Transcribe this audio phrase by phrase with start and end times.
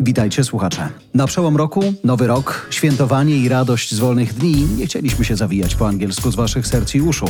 [0.04, 0.90] Witajcie słuchacze.
[1.14, 5.76] Na przełom roku, nowy rok, świętowanie i radość z wolnych dni nie chcieliśmy się zawijać
[5.76, 7.26] po angielsku z waszych serc i uszu.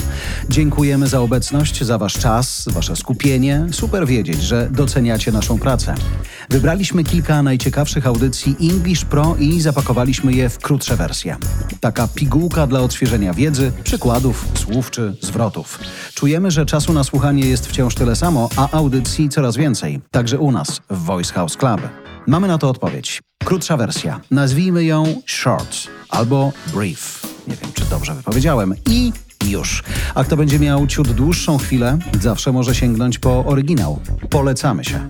[0.50, 3.66] Dziękujemy za obecność, za wasz czas, wasze skupienie.
[3.72, 5.96] Super wiedzieć, że doceniacie naszą pracę.
[6.50, 11.38] Wybraliśmy kilka najciekawszych audycji English Pro i zapakowaliśmy je w krótsze wersje.
[11.80, 15.80] Taka pigułka dla odświeżenia wiedzy, przykładów, słów czy zwrotów.
[16.14, 20.02] Czujemy, że czasu na słuchanie jest wciąż tyle samo, a audycji coraz więcej.
[20.12, 22.03] Także u nas w Voice House Club.
[22.28, 23.22] Mamy na to odpowiedź.
[23.46, 24.20] Krótsza wersja.
[24.32, 25.78] Nazwijmy ją short
[26.10, 27.22] albo brief.
[27.48, 28.74] Nie wiem, czy dobrze wypowiedziałem.
[28.90, 29.12] I
[29.48, 29.84] już.
[30.16, 34.00] A kto będzie miał ciut dłuższą chwilę, zawsze może sięgnąć po oryginał.
[34.30, 35.10] Polecamy się.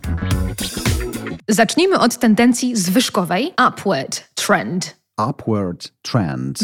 [1.47, 5.02] Zacznijmy od tendencji zwyżkowej upward trend.
[5.17, 6.59] Upward trend.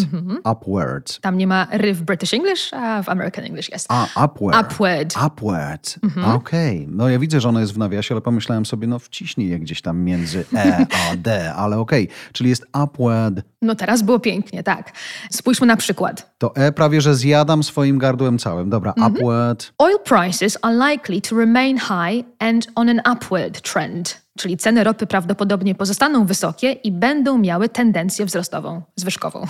[0.51, 1.19] Upward.
[1.21, 3.87] Tam nie ma ry w British English, a w American English jest.
[3.89, 4.65] A, upward.
[4.65, 5.15] Upward.
[5.27, 5.99] Upward.
[6.25, 6.87] Okej.
[6.89, 9.81] No ja widzę, że ona jest w nawiasie, ale pomyślałem sobie, no wciśnij je gdzieś
[9.81, 12.07] tam między E a D, ale okej.
[12.33, 13.41] Czyli jest upward.
[13.61, 14.91] No teraz było pięknie, tak.
[15.31, 16.31] Spójrzmy na przykład.
[16.37, 18.69] To E prawie, że zjadam swoim gardłem całym.
[18.69, 19.71] Dobra, upward.
[19.77, 24.21] Oil prices are likely to remain high and on an upward trend.
[24.37, 29.47] Czyli ceny ropy prawdopodobnie pozostaną wysokie i będą miały tendencję wzrostową, zwyżkową.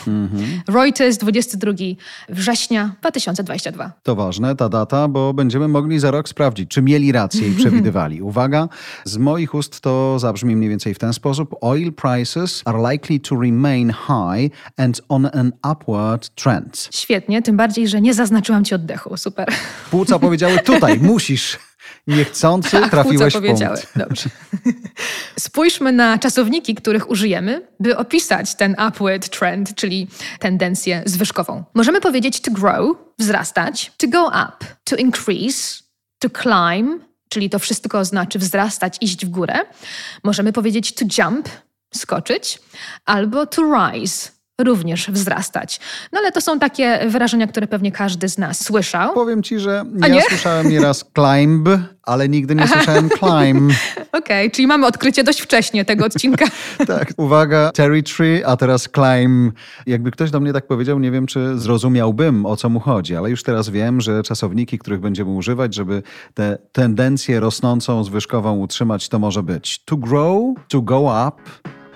[0.67, 1.71] Reuters, 22
[2.29, 3.91] września 2022.
[4.03, 8.21] To ważne, ta data, bo będziemy mogli za rok sprawdzić, czy mieli rację i przewidywali.
[8.21, 8.67] Uwaga,
[9.05, 11.55] z moich ust to zabrzmi mniej więcej w ten sposób.
[11.61, 16.89] Oil prices are likely to remain high and on an upward trend.
[16.93, 19.17] Świetnie, tym bardziej, że nie zaznaczyłam ci oddechu.
[19.17, 19.47] Super.
[19.91, 21.59] Płuca powiedziały tutaj, musisz.
[22.07, 23.87] Niechcący Tak, trafiłeś w punkt.
[23.95, 24.29] Dobrze.
[25.39, 30.07] Spójrzmy na czasowniki, których użyjemy, by opisać ten upward trend, czyli
[30.39, 31.63] tendencję zwyżkową.
[31.73, 35.83] Możemy powiedzieć to grow, wzrastać, to go up, to increase,
[36.19, 39.55] to climb, czyli to wszystko znaczy wzrastać, iść w górę.
[40.23, 41.49] Możemy powiedzieć to jump,
[41.93, 42.59] skoczyć,
[43.05, 45.79] albo to rise, również wzrastać.
[46.11, 49.13] No ale to są takie wyrażenia, które pewnie każdy z nas słyszał.
[49.13, 50.21] Powiem ci, że ja nie?
[50.21, 51.69] słyszałem nieraz climb,
[52.03, 53.73] ale nigdy nie słyszałem climb.
[54.11, 56.45] Okej, czyli mamy odkrycie dość wcześnie tego odcinka.
[56.87, 59.55] Tak, uwaga, territory, a teraz climb.
[59.85, 63.29] Jakby ktoś do mnie tak powiedział, nie wiem, czy zrozumiałbym, o co mu chodzi, ale
[63.29, 69.19] już teraz wiem, że czasowniki, których będziemy używać, żeby tę tendencję rosnącą, zwyżkową utrzymać, to
[69.19, 71.41] może być to grow, to go up,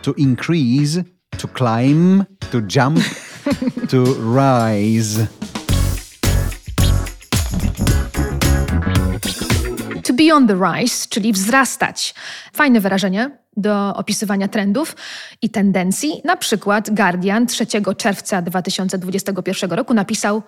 [0.03, 1.03] to increase,
[1.37, 2.99] to climb, to jump,
[3.91, 5.27] to rise.
[10.03, 12.15] To be on the rise, czyli wzrastać.
[12.53, 14.95] Fajne wyrażenie do opisywania trendów
[15.41, 16.21] i tendencji.
[16.25, 17.65] Na przykład Guardian 3
[17.97, 20.43] czerwca 2021 roku napisał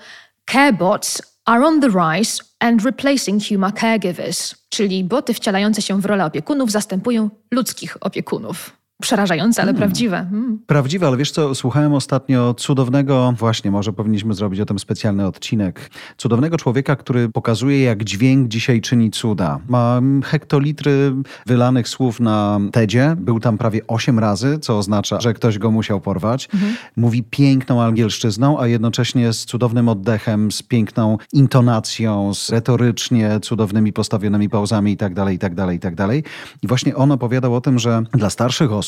[0.52, 6.26] Carebots are on the rise and replacing human caregivers, czyli boty wcielające się w rolę
[6.26, 8.75] opiekunów zastępują ludzkich opiekunów.
[9.02, 10.18] Przerażające, ale prawdziwe.
[10.18, 10.60] Mm.
[10.68, 15.90] Prawdziwe, ale wiesz co, słuchałem ostatnio cudownego, właśnie może powinniśmy zrobić o tym specjalny odcinek,
[16.18, 19.60] cudownego człowieka, który pokazuje jak dźwięk dzisiaj czyni cuda.
[19.70, 21.14] Ma hektolitry
[21.46, 26.02] wylanych słów na TEDzie, był tam prawie 8 razy, co oznacza, że ktoś go musiał
[26.02, 26.50] porwać.
[26.96, 34.50] Mówi piękną angielszczyzną, a jednocześnie z cudownym oddechem, z piękną intonacją, z retorycznie cudownymi postawionymi
[34.50, 36.24] pauzami i tak dalej, i tak dalej, i tak dalej.
[36.62, 38.85] I właśnie on opowiadał o tym, że dla starszych osób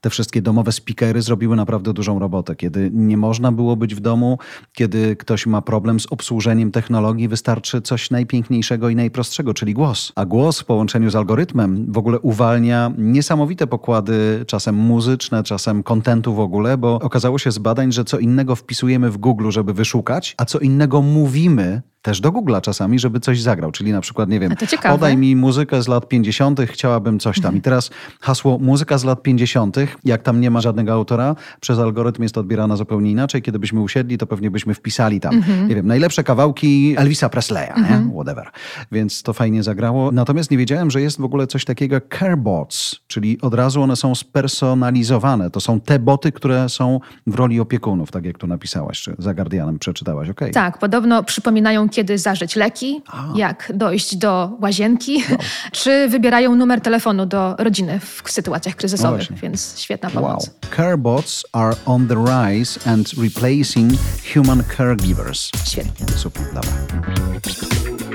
[0.00, 2.56] te wszystkie domowe speakery zrobiły naprawdę dużą robotę.
[2.56, 4.38] Kiedy nie można było być w domu,
[4.72, 10.12] kiedy ktoś ma problem z obsłużeniem technologii, wystarczy coś najpiękniejszego i najprostszego, czyli głos.
[10.14, 16.34] A głos w połączeniu z algorytmem w ogóle uwalnia niesamowite pokłady, czasem muzyczne, czasem kontentu
[16.34, 20.34] w ogóle, bo okazało się z badań, że co innego wpisujemy w Google, żeby wyszukać,
[20.38, 23.72] a co innego mówimy też do Google'a czasami, żeby coś zagrał.
[23.72, 27.56] Czyli na przykład, nie wiem, podaj mi muzykę z lat 50., chciałabym coś tam.
[27.56, 27.90] I teraz
[28.20, 32.76] hasło muzyka z lat 50., jak tam nie ma żadnego autora, przez algorytm jest odbierana
[32.76, 33.42] zupełnie inaczej.
[33.42, 38.10] Kiedy byśmy usiedli, to pewnie byśmy wpisali tam, nie wiem, najlepsze kawałki Elvisa Presleya, nie?
[38.14, 38.50] Whatever.
[38.92, 40.12] Więc to fajnie zagrało.
[40.12, 43.96] Natomiast nie wiedziałem, że jest w ogóle coś takiego jak carebots, czyli od razu one
[43.96, 45.50] są spersonalizowane.
[45.50, 49.34] To są te boty, które są w roli opiekunów, tak jak tu napisałaś, czy za
[49.34, 50.52] Guardianem przeczytałaś, okej.
[50.52, 53.02] Tak, podobno przypominają, kiedy zażyć leki,
[53.34, 55.24] jak dojść do łazienki,
[55.72, 59.36] czy wybierają numer telefonu do rodziny w sytuacjach kryzysowych, właśnie.
[59.36, 60.22] więc świetna Wow.
[60.22, 60.50] pomoc.
[60.76, 63.92] Carebots are on the rise and replacing
[64.34, 65.50] human caregivers.
[65.66, 66.06] Świetnie.
[66.16, 66.72] Super, dobra.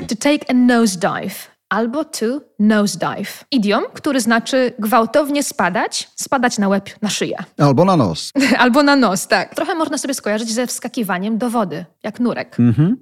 [0.08, 3.46] To take a nosedive, albo to nosedive.
[3.52, 7.38] Idiom, który znaczy gwałtownie spadać, spadać na łeb, na szyję.
[7.68, 8.32] Albo na nos.
[8.64, 9.56] albo na nos, tak.
[9.56, 12.58] Trochę można sobie skojarzyć ze wskakiwaniem do wody, jak nurek,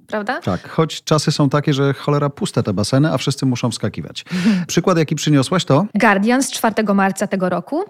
[0.06, 0.40] prawda?
[0.40, 4.24] Tak, choć czasy są takie, że cholera puste te baseny, a wszyscy muszą wskakiwać.
[4.66, 5.86] Przykład, jaki przyniosłaś to?
[5.94, 7.84] Guardian z 4 marca tego roku.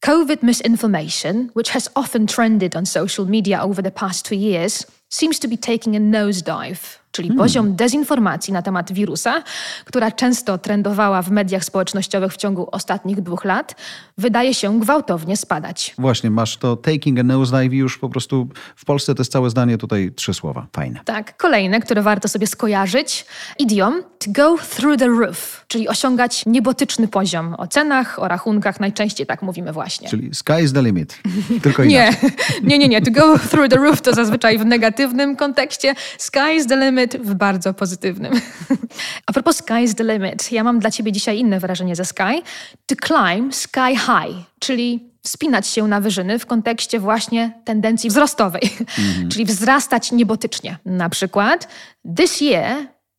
[0.00, 5.38] COVID misinformation, which has often trended on social media over the past two years, seems
[5.38, 6.97] to be taking a nosedive.
[7.12, 9.42] Czyli poziom dezinformacji na temat wirusa,
[9.84, 13.74] która często trendowała w mediach społecznościowych w ciągu ostatnich dwóch lat,
[14.18, 15.94] wydaje się gwałtownie spadać.
[15.98, 19.50] Właśnie, masz to taking a nosedive i już po prostu w Polsce to jest całe
[19.50, 20.66] zdanie, tutaj trzy słowa.
[20.72, 21.00] Fajne.
[21.04, 23.26] Tak, kolejne, które warto sobie skojarzyć.
[23.58, 27.54] Idiom to go through the roof, czyli osiągać niebotyczny poziom.
[27.58, 30.08] O cenach, o rachunkach, najczęściej tak mówimy właśnie.
[30.08, 31.18] Czyli sky is the limit.
[31.62, 32.30] Tylko Nie, inaczej.
[32.62, 33.02] nie, nie, nie.
[33.02, 35.94] To go through the roof to zazwyczaj w negatywnym kontekście.
[36.18, 38.32] Sky is the limit w bardzo pozytywnym.
[39.26, 42.42] A propos sky is the limit, ja mam dla ciebie dzisiaj inne wyrażenie ze sky.
[42.86, 48.70] To climb sky high, czyli wspinać się na wyżyny w kontekście właśnie tendencji wzrostowej,
[49.30, 50.78] czyli wzrastać niebotycznie.
[50.84, 51.68] Na przykład
[52.16, 52.76] this year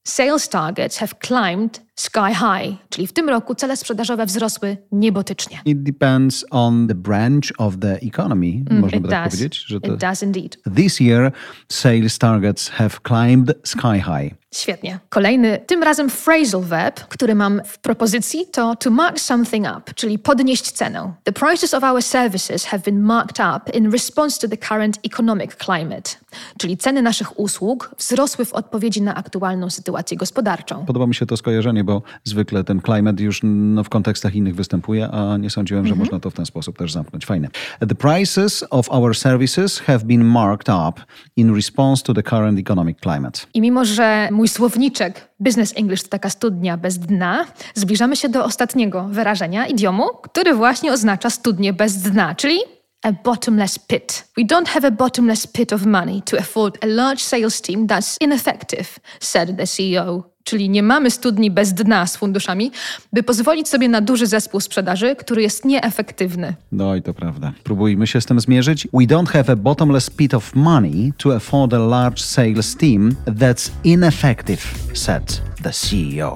[0.07, 5.61] sales targets have climbed sky high, czyli w tym roku cele sprzedażowe wzrosły niebotycznie.
[5.65, 9.33] It depends on the branch of the economy, można by tak does.
[9.33, 9.63] powiedzieć.
[9.67, 10.57] Że to It does indeed.
[10.75, 11.31] This year,
[11.69, 14.39] sales targets have climbed sky high.
[14.53, 14.99] Świetnie.
[15.09, 20.19] Kolejny, tym razem phrasal verb, który mam w propozycji, to to mark something up, czyli
[20.19, 21.13] podnieść cenę.
[21.23, 25.55] The prices of our services have been marked up in response to the current economic
[25.55, 26.09] climate.
[26.57, 30.85] Czyli ceny naszych usług wzrosły w odpowiedzi na aktualną sytuację gospodarczą.
[30.85, 35.09] Podoba mi się to skojarzenie, bo zwykle ten climate już no, w kontekstach innych występuje,
[35.11, 37.25] a nie sądziłem, że można to w ten sposób też zamknąć.
[37.25, 37.47] Fajne.
[37.79, 41.01] The prices of our services have been marked up
[41.35, 43.39] in response to the current economic climate.
[43.53, 48.45] I mimo, że mój słowniczek Business English to taka studnia bez dna, zbliżamy się do
[48.45, 52.59] ostatniego wyrażenia, idiomu, który właśnie oznacza studnię bez dna, czyli
[53.03, 54.25] a bottomless pit.
[54.37, 58.17] We don't have a bottomless pit of money to afford a large sales team that's
[58.21, 60.23] ineffective, said the CEO.
[60.43, 62.71] Czyli nie mamy studni bez dna z funduszami,
[63.13, 66.53] by pozwolić sobie na duży zespół sprzedaży, który jest nieefektywny.
[66.71, 67.53] No i to prawda.
[67.63, 68.87] Próbujmy się z tym zmierzyć.
[68.93, 73.71] We don't have a bottomless pit of money to afford a large sales team that's
[73.83, 76.35] ineffective, said the CEO.